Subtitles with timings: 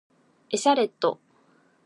[0.49, 1.19] エシャレット